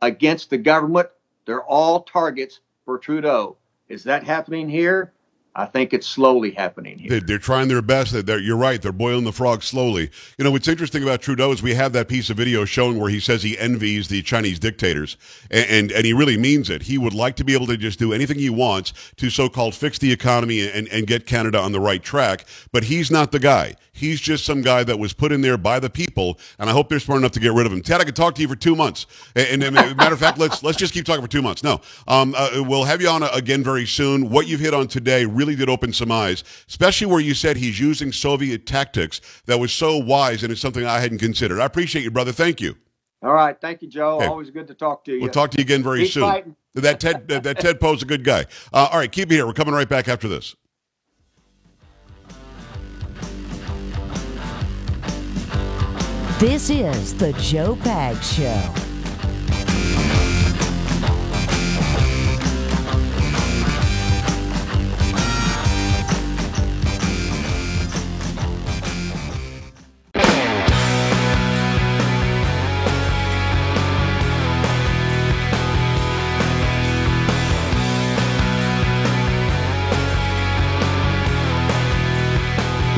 [0.00, 1.08] against the government.
[1.46, 3.56] They're all targets for Trudeau.
[3.88, 5.12] Is that happening here?
[5.54, 7.10] I think it's slowly happening here.
[7.10, 8.26] They, they're trying their best.
[8.26, 8.80] They're, you're right.
[8.80, 10.10] They're boiling the frog slowly.
[10.38, 13.10] You know, what's interesting about Trudeau is we have that piece of video showing where
[13.10, 15.18] he says he envies the Chinese dictators,
[15.50, 16.82] and, and, and he really means it.
[16.82, 19.98] He would like to be able to just do anything he wants to so-called fix
[19.98, 23.74] the economy and, and get Canada on the right track, but he's not the guy.
[23.94, 26.88] He's just some guy that was put in there by the people, and I hope
[26.88, 27.82] they're smart enough to get rid of him.
[27.82, 30.38] Ted, I could talk to you for two months, and, and, and matter of fact,
[30.38, 31.62] let's let's just keep talking for two months.
[31.62, 34.30] No, um, uh, we'll have you on again very soon.
[34.30, 37.78] What you've hit on today really did open some eyes, especially where you said he's
[37.78, 39.20] using Soviet tactics.
[39.46, 41.60] That was so wise, and it's something I hadn't considered.
[41.60, 42.32] I appreciate you, brother.
[42.32, 42.76] Thank you.
[43.22, 44.16] All right, thank you, Joe.
[44.16, 44.26] Okay.
[44.26, 45.20] Always good to talk to you.
[45.20, 46.22] We'll talk to you again very Keep soon.
[46.22, 46.56] fighting.
[46.74, 48.46] That Ted, that, that Ted Poe's a good guy.
[48.72, 49.46] Uh, all right, keep it here.
[49.46, 50.56] We're coming right back after this.
[56.40, 58.91] This is the Joe Pags Show.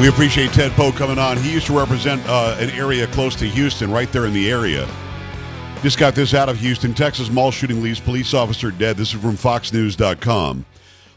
[0.05, 1.39] We appreciate Ted Poe coming on.
[1.39, 4.87] He used to represent uh, an area close to Houston, right there in the area.
[5.81, 6.93] Just got this out of Houston.
[6.93, 8.99] Texas mall shooting leaves police officer dead.
[8.99, 10.67] This is from FoxNews.com.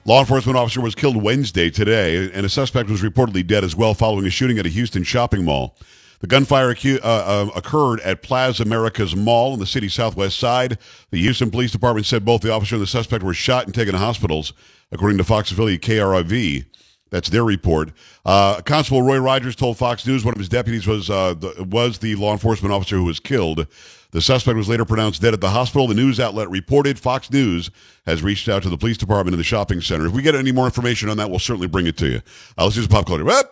[0.06, 3.94] Law enforcement officer was killed Wednesday today, and a suspect was reportedly dead as well
[3.94, 5.76] following a shooting at a Houston shopping mall.
[6.22, 10.78] The gunfire acu- uh, uh, occurred at Plaza Americas Mall on the city's southwest side.
[11.12, 13.92] The Houston Police Department said both the officer and the suspect were shot and taken
[13.92, 14.54] to hospitals,
[14.94, 16.68] according to Fox affiliate KRIV.
[17.10, 17.92] That's their report.
[18.26, 22.00] Uh, Constable Roy Rogers told Fox News one of his deputies was uh, the, was
[22.00, 23.68] the law enforcement officer who was killed.
[24.12, 25.88] The suspect was later pronounced dead at the hospital.
[25.88, 27.70] The news outlet reported Fox News
[28.06, 30.06] has reached out to the police department and the shopping center.
[30.06, 32.22] If we get any more information on that, we'll certainly bring it to you.
[32.58, 33.26] Uh, let's use pop culture.
[33.26, 33.52] Whoop!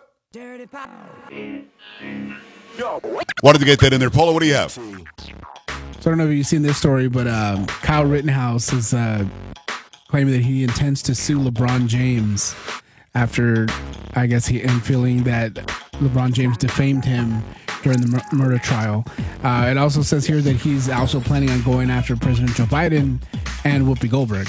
[3.42, 4.10] Wanted to get that in there.
[4.10, 4.72] Paula, what do you have?
[4.72, 9.26] So I don't know if you've seen this story, but um, Kyle Rittenhouse is uh,
[10.08, 12.54] claiming that he intends to sue LeBron James
[13.16, 13.66] after,
[14.14, 15.54] I guess, he him feeling that
[15.94, 17.42] LeBron James defamed him
[17.82, 19.04] during the mur- murder trial.
[19.42, 23.20] Uh, it also says here that he's also planning on going after President Joe Biden
[23.64, 24.46] and Whoopi Goldberg.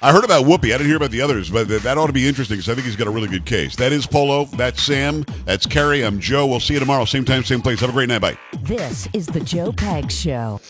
[0.00, 0.66] I heard about Whoopi.
[0.66, 2.74] I didn't hear about the others, but that, that ought to be interesting because I
[2.74, 3.74] think he's got a really good case.
[3.76, 4.44] That is Polo.
[4.44, 5.24] That's Sam.
[5.44, 6.04] That's Carrie.
[6.04, 6.46] I'm Joe.
[6.46, 7.04] We'll see you tomorrow.
[7.04, 7.80] Same time, same place.
[7.80, 8.20] Have a great night.
[8.20, 8.38] Bye.
[8.62, 10.60] This is the Joe Pags Show.